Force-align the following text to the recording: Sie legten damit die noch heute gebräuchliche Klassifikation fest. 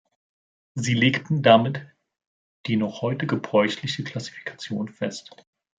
Sie 0.73 0.95
legten 0.95 1.43
damit 1.43 1.85
die 2.65 2.75
noch 2.75 3.03
heute 3.03 3.27
gebräuchliche 3.27 4.03
Klassifikation 4.03 4.89
fest. 4.89 5.29